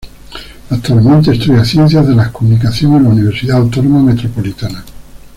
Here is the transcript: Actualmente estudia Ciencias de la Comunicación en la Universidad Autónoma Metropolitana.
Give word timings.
Actualmente 0.71 1.29
estudia 1.31 1.63
Ciencias 1.63 2.07
de 2.07 2.15
la 2.15 2.31
Comunicación 2.33 2.95
en 2.95 3.03
la 3.03 3.09
Universidad 3.09 3.57
Autónoma 3.59 4.01
Metropolitana. 4.01 4.83